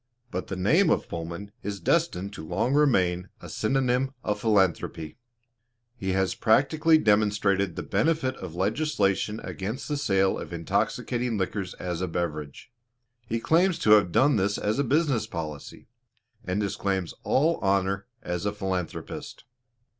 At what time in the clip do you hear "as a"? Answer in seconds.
11.75-12.07, 14.57-14.83, 18.23-18.51